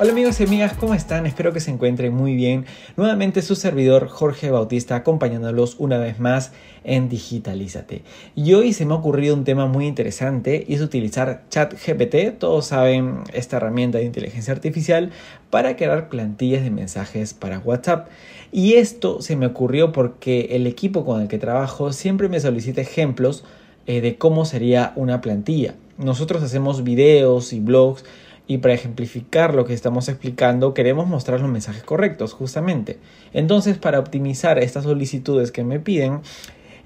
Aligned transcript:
Hola 0.00 0.12
amigos 0.12 0.38
y 0.38 0.44
amigas, 0.44 0.74
¿cómo 0.78 0.94
están? 0.94 1.26
Espero 1.26 1.52
que 1.52 1.58
se 1.58 1.72
encuentren 1.72 2.14
muy 2.14 2.36
bien. 2.36 2.66
Nuevamente 2.96 3.42
su 3.42 3.56
servidor 3.56 4.06
Jorge 4.06 4.48
Bautista 4.48 4.94
acompañándolos 4.94 5.74
una 5.80 5.98
vez 5.98 6.20
más 6.20 6.52
en 6.84 7.08
Digitalízate. 7.08 8.02
Y 8.36 8.54
hoy 8.54 8.72
se 8.72 8.86
me 8.86 8.94
ha 8.94 8.96
ocurrido 8.96 9.34
un 9.34 9.42
tema 9.42 9.66
muy 9.66 9.88
interesante 9.88 10.64
y 10.68 10.74
es 10.74 10.82
utilizar 10.82 11.42
ChatGPT, 11.50 12.38
todos 12.38 12.66
saben 12.66 13.24
esta 13.32 13.56
herramienta 13.56 13.98
de 13.98 14.04
inteligencia 14.04 14.52
artificial, 14.52 15.10
para 15.50 15.74
crear 15.74 16.08
plantillas 16.08 16.62
de 16.62 16.70
mensajes 16.70 17.34
para 17.34 17.58
WhatsApp. 17.58 18.08
Y 18.52 18.74
esto 18.74 19.20
se 19.20 19.34
me 19.34 19.46
ocurrió 19.46 19.90
porque 19.90 20.50
el 20.52 20.68
equipo 20.68 21.04
con 21.04 21.22
el 21.22 21.26
que 21.26 21.38
trabajo 21.38 21.92
siempre 21.92 22.28
me 22.28 22.38
solicita 22.38 22.80
ejemplos 22.80 23.42
eh, 23.88 24.00
de 24.00 24.16
cómo 24.16 24.44
sería 24.44 24.92
una 24.94 25.20
plantilla. 25.20 25.74
Nosotros 25.96 26.40
hacemos 26.44 26.84
videos 26.84 27.52
y 27.52 27.58
blogs 27.58 28.04
y 28.48 28.58
para 28.58 28.74
ejemplificar 28.74 29.54
lo 29.54 29.64
que 29.66 29.74
estamos 29.74 30.08
explicando 30.08 30.74
queremos 30.74 31.06
mostrar 31.06 31.40
los 31.40 31.50
mensajes 31.50 31.84
correctos 31.84 32.32
justamente. 32.32 32.98
Entonces 33.32 33.78
para 33.78 34.00
optimizar 34.00 34.58
estas 34.58 34.84
solicitudes 34.84 35.52
que 35.52 35.62
me 35.62 35.78
piden, 35.78 36.22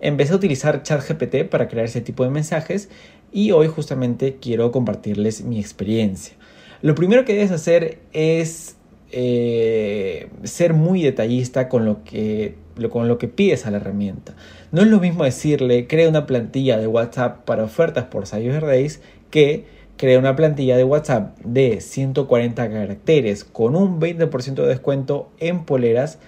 empecé 0.00 0.34
a 0.34 0.36
utilizar 0.36 0.82
ChatGPT 0.82 1.44
para 1.48 1.68
crear 1.68 1.86
ese 1.86 2.00
tipo 2.00 2.24
de 2.24 2.30
mensajes 2.30 2.90
y 3.32 3.52
hoy 3.52 3.68
justamente 3.68 4.36
quiero 4.40 4.72
compartirles 4.72 5.44
mi 5.44 5.60
experiencia. 5.60 6.34
Lo 6.82 6.96
primero 6.96 7.24
que 7.24 7.32
debes 7.32 7.52
hacer 7.52 8.00
es 8.12 8.76
eh, 9.12 10.28
ser 10.42 10.74
muy 10.74 11.00
detallista 11.02 11.68
con 11.68 11.84
lo, 11.84 12.02
que, 12.02 12.56
con 12.90 13.06
lo 13.06 13.18
que 13.18 13.28
pides 13.28 13.66
a 13.66 13.70
la 13.70 13.76
herramienta. 13.76 14.34
No 14.72 14.82
es 14.82 14.88
lo 14.88 14.98
mismo 14.98 15.22
decirle 15.22 15.86
crea 15.86 16.08
una 16.08 16.26
plantilla 16.26 16.76
de 16.76 16.88
WhatsApp 16.88 17.44
para 17.44 17.62
ofertas 17.62 18.06
por 18.06 18.26
Cyber 18.26 18.66
Days 18.66 19.00
que 19.30 19.81
crea 19.96 20.18
una 20.18 20.36
plantilla 20.36 20.76
de 20.76 20.84
WhatsApp 20.84 21.38
de 21.44 21.80
140 21.80 22.70
caracteres 22.70 23.44
con 23.44 23.76
un 23.76 24.00
20% 24.00 24.54
de 24.54 24.66
descuento 24.66 25.30
en 25.38 25.64
poleras 25.64 26.18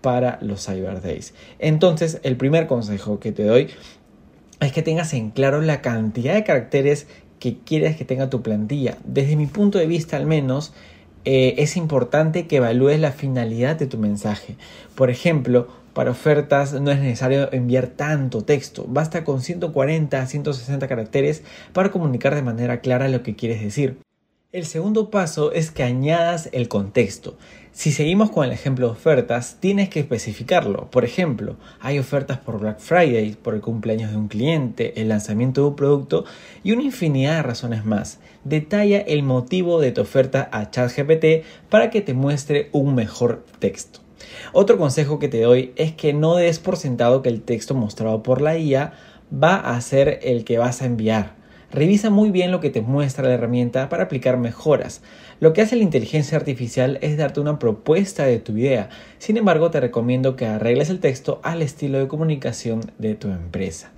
para 0.00 0.38
los 0.42 0.66
Cyber 0.66 1.00
Days. 1.00 1.32
Entonces, 1.58 2.20
el 2.24 2.36
primer 2.36 2.66
consejo 2.66 3.20
que 3.20 3.32
te 3.32 3.44
doy 3.44 3.68
es 4.60 4.72
que 4.72 4.82
tengas 4.82 5.14
en 5.14 5.30
claro 5.30 5.60
la 5.60 5.80
cantidad 5.80 6.34
de 6.34 6.44
caracteres 6.44 7.06
que 7.38 7.58
quieres 7.58 7.96
que 7.96 8.04
tenga 8.04 8.30
tu 8.30 8.42
plantilla. 8.42 8.98
Desde 9.04 9.36
mi 9.36 9.46
punto 9.46 9.78
de 9.78 9.86
vista, 9.86 10.16
al 10.16 10.26
menos, 10.26 10.72
eh, 11.24 11.54
es 11.58 11.76
importante 11.76 12.46
que 12.46 12.56
evalúes 12.56 13.00
la 13.00 13.12
finalidad 13.12 13.76
de 13.76 13.86
tu 13.86 13.98
mensaje. 13.98 14.56
Por 14.94 15.10
ejemplo, 15.10 15.68
para 15.94 16.10
ofertas 16.10 16.72
no 16.80 16.90
es 16.90 17.00
necesario 17.00 17.52
enviar 17.52 17.88
tanto 17.88 18.42
texto, 18.42 18.84
basta 18.88 19.24
con 19.24 19.40
140 19.40 20.20
a 20.20 20.26
160 20.26 20.88
caracteres 20.88 21.42
para 21.72 21.90
comunicar 21.90 22.34
de 22.34 22.42
manera 22.42 22.80
clara 22.80 23.08
lo 23.08 23.22
que 23.22 23.36
quieres 23.36 23.60
decir. 23.60 23.98
El 24.52 24.66
segundo 24.66 25.08
paso 25.08 25.50
es 25.52 25.70
que 25.70 25.82
añadas 25.82 26.50
el 26.52 26.68
contexto. 26.68 27.38
Si 27.72 27.90
seguimos 27.90 28.30
con 28.30 28.44
el 28.44 28.52
ejemplo 28.52 28.84
de 28.84 28.92
ofertas, 28.92 29.56
tienes 29.60 29.88
que 29.88 30.00
especificarlo. 30.00 30.90
Por 30.90 31.06
ejemplo, 31.06 31.56
hay 31.80 31.98
ofertas 31.98 32.36
por 32.36 32.60
Black 32.60 32.78
Friday, 32.78 33.34
por 33.34 33.54
el 33.54 33.62
cumpleaños 33.62 34.10
de 34.10 34.18
un 34.18 34.28
cliente, 34.28 35.00
el 35.00 35.08
lanzamiento 35.08 35.62
de 35.62 35.68
un 35.68 35.76
producto 35.76 36.26
y 36.62 36.72
una 36.72 36.82
infinidad 36.82 37.36
de 37.36 37.42
razones 37.44 37.86
más. 37.86 38.18
Detalla 38.44 38.98
el 38.98 39.22
motivo 39.22 39.80
de 39.80 39.92
tu 39.92 40.02
oferta 40.02 40.50
a 40.52 40.70
ChatGPT 40.70 41.46
para 41.70 41.88
que 41.88 42.02
te 42.02 42.12
muestre 42.12 42.68
un 42.72 42.94
mejor 42.94 43.46
texto. 43.58 44.00
Otro 44.52 44.78
consejo 44.78 45.18
que 45.18 45.28
te 45.28 45.40
doy 45.40 45.72
es 45.76 45.92
que 45.92 46.12
no 46.12 46.36
des 46.36 46.58
por 46.58 46.76
sentado 46.76 47.22
que 47.22 47.28
el 47.28 47.42
texto 47.42 47.74
mostrado 47.74 48.22
por 48.22 48.40
la 48.40 48.58
IA 48.58 48.92
va 49.32 49.56
a 49.56 49.80
ser 49.80 50.20
el 50.22 50.44
que 50.44 50.58
vas 50.58 50.82
a 50.82 50.86
enviar. 50.86 51.42
Revisa 51.72 52.10
muy 52.10 52.30
bien 52.30 52.50
lo 52.50 52.60
que 52.60 52.68
te 52.68 52.82
muestra 52.82 53.26
la 53.26 53.32
herramienta 53.32 53.88
para 53.88 54.04
aplicar 54.04 54.36
mejoras. 54.36 55.00
Lo 55.40 55.54
que 55.54 55.62
hace 55.62 55.74
la 55.74 55.82
inteligencia 55.82 56.36
artificial 56.36 56.98
es 57.00 57.16
darte 57.16 57.40
una 57.40 57.58
propuesta 57.58 58.24
de 58.26 58.38
tu 58.38 58.56
idea. 58.58 58.90
Sin 59.18 59.38
embargo, 59.38 59.70
te 59.70 59.80
recomiendo 59.80 60.36
que 60.36 60.44
arregles 60.44 60.90
el 60.90 61.00
texto 61.00 61.40
al 61.42 61.62
estilo 61.62 61.98
de 61.98 62.08
comunicación 62.08 62.82
de 62.98 63.14
tu 63.14 63.28
empresa. 63.28 63.90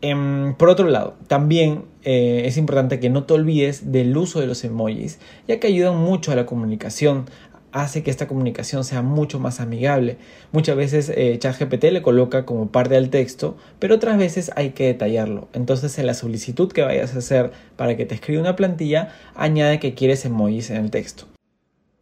Em, 0.00 0.54
por 0.54 0.70
otro 0.70 0.88
lado, 0.88 1.14
también 1.28 1.84
eh, 2.02 2.42
es 2.46 2.56
importante 2.56 2.98
que 2.98 3.10
no 3.10 3.24
te 3.24 3.34
olvides 3.34 3.92
del 3.92 4.16
uso 4.16 4.40
de 4.40 4.46
los 4.46 4.64
emojis, 4.64 5.20
ya 5.46 5.60
que 5.60 5.68
ayudan 5.68 5.96
mucho 5.96 6.32
a 6.32 6.34
la 6.34 6.46
comunicación, 6.46 7.26
hace 7.72 8.02
que 8.02 8.10
esta 8.10 8.28
comunicación 8.28 8.84
sea 8.84 9.02
mucho 9.02 9.40
más 9.40 9.60
amigable. 9.60 10.18
Muchas 10.52 10.76
veces 10.76 11.12
eh, 11.14 11.36
ChatGPT 11.38 11.84
le 11.84 12.02
coloca 12.02 12.44
como 12.44 12.68
parte 12.70 12.94
del 12.94 13.10
texto, 13.10 13.56
pero 13.78 13.96
otras 13.96 14.18
veces 14.18 14.52
hay 14.54 14.70
que 14.70 14.86
detallarlo. 14.86 15.48
Entonces 15.52 15.98
en 15.98 16.06
la 16.06 16.14
solicitud 16.14 16.70
que 16.70 16.82
vayas 16.82 17.14
a 17.14 17.18
hacer 17.18 17.52
para 17.76 17.96
que 17.96 18.06
te 18.06 18.14
escriba 18.14 18.40
una 18.40 18.56
plantilla, 18.56 19.12
añade 19.34 19.80
que 19.80 19.94
quieres 19.94 20.24
emojis 20.24 20.70
en 20.70 20.76
el 20.76 20.90
texto. 20.90 21.26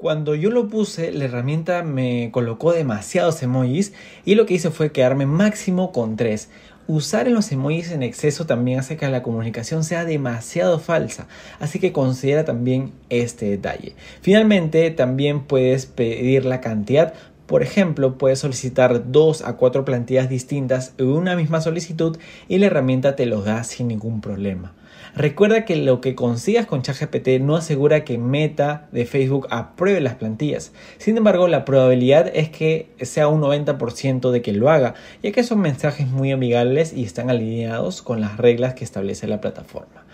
Cuando 0.01 0.35
yo 0.35 0.49
lo 0.49 0.69
puse, 0.69 1.13
la 1.13 1.27
herramienta 1.27 1.83
me 1.83 2.31
colocó 2.33 2.73
demasiados 2.73 3.43
emojis 3.43 3.93
y 4.25 4.35
lo 4.35 4.47
que 4.47 4.55
hice 4.55 4.71
fue 4.71 4.93
quedarme 4.93 5.27
máximo 5.27 5.93
con 5.93 6.17
tres 6.17 6.49
usar 6.91 7.29
en 7.29 7.35
los 7.35 7.51
emojis 7.53 7.91
en 7.93 8.03
exceso 8.03 8.47
también 8.47 8.81
hace 8.81 8.97
que 8.97 9.09
la 9.09 9.23
comunicación 9.23 9.85
sea 9.85 10.05
demasiado 10.05 10.79
falsa, 10.79 11.29
así 11.59 11.79
que 11.79 11.93
considera 11.93 12.45
también 12.45 12.93
este 13.09 13.47
detalle. 13.47 13.95
Finalmente, 14.21 14.91
también 14.91 15.45
puedes 15.45 15.87
pedir 15.87 16.45
la 16.45 16.61
cantidad 16.61 17.15
por 17.51 17.65
ejemplo, 17.65 18.17
puedes 18.17 18.39
solicitar 18.39 19.11
dos 19.11 19.43
a 19.43 19.57
cuatro 19.57 19.85
plantillas 19.85 20.29
distintas 20.29 20.95
en 20.99 21.09
una 21.09 21.35
misma 21.35 21.61
solicitud 21.61 22.17
y 22.47 22.59
la 22.59 22.67
herramienta 22.67 23.17
te 23.17 23.27
los 23.27 23.45
da 23.45 23.65
sin 23.65 23.89
ningún 23.89 24.21
problema. 24.21 24.73
Recuerda 25.15 25.65
que 25.65 25.77
lo 25.77 26.01
que 26.01 26.15
consigas 26.15 26.67
con 26.67 26.83
ChatGPT 26.83 27.41
no 27.41 27.57
asegura 27.57 28.05
que 28.05 28.19
Meta 28.19 28.89
de 28.93 29.07
Facebook 29.07 29.47
apruebe 29.51 30.01
las 30.01 30.15
plantillas. 30.15 30.73
Sin 30.99 31.17
embargo, 31.17 31.49
la 31.49 31.65
probabilidad 31.65 32.31
es 32.35 32.49
que 32.49 32.91
sea 33.01 33.29
un 33.29 33.41
90% 33.41 34.31
de 34.31 34.43
que 34.43 34.53
lo 34.53 34.71
haga, 34.71 34.95
ya 35.23 35.33
que 35.33 35.43
son 35.43 35.61
mensajes 35.61 36.07
muy 36.07 36.31
amigables 36.33 36.93
y 36.93 37.05
están 37.05 37.31
alineados 37.31 38.03
con 38.03 38.21
las 38.21 38.37
reglas 38.37 38.75
que 38.75 38.85
establece 38.85 39.27
la 39.27 39.41
plataforma. 39.41 40.05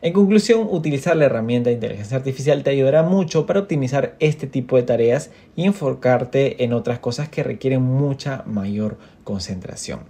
En 0.00 0.12
conclusión, 0.12 0.68
utilizar 0.70 1.16
la 1.16 1.24
herramienta 1.24 1.70
de 1.70 1.74
inteligencia 1.74 2.16
artificial 2.16 2.62
te 2.62 2.70
ayudará 2.70 3.02
mucho 3.02 3.46
para 3.46 3.58
optimizar 3.60 4.14
este 4.20 4.46
tipo 4.46 4.76
de 4.76 4.84
tareas 4.84 5.32
y 5.56 5.64
enfocarte 5.64 6.62
en 6.62 6.72
otras 6.72 7.00
cosas 7.00 7.28
que 7.28 7.42
requieren 7.42 7.82
mucha 7.82 8.44
mayor 8.46 8.96
concentración. 9.24 10.00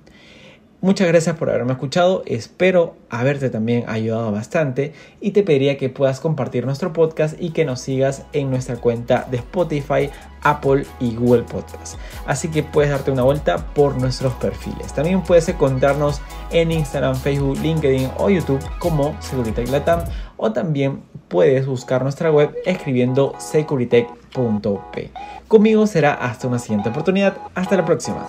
Muchas 0.81 1.09
gracias 1.09 1.37
por 1.37 1.51
haberme 1.51 1.73
escuchado, 1.73 2.23
espero 2.25 2.95
haberte 3.11 3.51
también 3.51 3.83
ayudado 3.89 4.31
bastante 4.31 4.93
y 5.21 5.33
te 5.33 5.43
pediría 5.43 5.77
que 5.77 5.89
puedas 5.89 6.21
compartir 6.21 6.67
nuestro 6.67 6.93
podcast 6.93 7.35
y 7.41 7.51
que 7.51 7.65
nos 7.65 7.81
sigas 7.81 8.27
en 8.33 8.49
nuestra 8.49 8.77
cuenta 8.77 9.27
de 9.29 9.39
Spotify, 9.39 10.09
Apple 10.43 10.87
y 11.01 11.17
Google 11.17 11.43
Podcast. 11.43 11.99
Así 12.27 12.47
que 12.47 12.63
puedes 12.63 12.93
darte 12.93 13.11
una 13.11 13.25
vuelta 13.25 13.59
por 13.75 13.97
nuestros 13.97 14.33
perfiles. 14.35 14.93
También 14.93 15.21
puedes 15.23 15.49
encontrarnos 15.49 16.21
en 16.53 16.71
Instagram, 16.71 17.17
Facebook, 17.17 17.59
LinkedIn 17.59 18.11
o 18.17 18.31
YouTube 18.31 18.65
como 18.79 19.21
Securitech 19.21 19.69
Latam 19.71 20.05
o 20.37 20.53
también 20.53 21.03
puedes 21.27 21.67
buscar 21.67 22.05
nuestra 22.05 22.31
web 22.31 22.55
escribiendo 22.65 23.35
securitech.p. 23.39 25.11
Conmigo 25.49 25.89
será 25.89 26.15
hasta 26.15 26.47
una 26.47 26.61
siguiente 26.61 26.91
oportunidad. 26.91 27.37
Hasta 27.57 27.77
la 27.77 27.85
próxima. 27.85 28.29